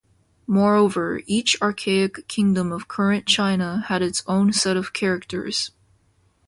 Moreover, 0.47 1.21
each 1.27 1.61
archaic 1.61 2.27
kingdom 2.27 2.71
of 2.71 2.87
current 2.87 3.27
China 3.27 3.83
had 3.85 4.01
its 4.01 4.23
own 4.25 4.51
set 4.51 4.75
of 4.75 4.93
characters. 4.93 5.69